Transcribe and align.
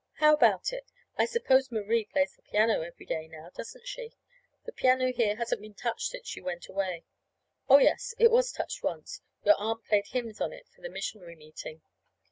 How 0.13 0.33
about 0.33 0.73
it? 0.73 0.91
I 1.15 1.25
suppose 1.25 1.69
Marie 1.71 2.05
plays 2.05 2.33
the 2.35 2.41
piano 2.41 2.81
every 2.81 3.05
day 3.05 3.27
now, 3.27 3.51
doesn't 3.53 3.87
she? 3.87 4.15
The 4.65 4.71
piano 4.71 5.11
here 5.13 5.35
hasn't 5.35 5.61
been 5.61 5.75
touched 5.75 6.07
since 6.09 6.35
you 6.35 6.43
went 6.43 6.67
away. 6.67 7.03
Oh, 7.69 7.77
yes, 7.77 8.15
it 8.17 8.31
was 8.31 8.51
touched 8.51 8.81
once. 8.81 9.21
Your 9.45 9.53
aunt 9.59 9.85
played 9.85 10.07
hymns 10.07 10.41
on 10.41 10.53
it 10.53 10.67
for 10.75 10.83
a 10.83 10.89
missionary 10.89 11.35
meeting. 11.35 11.83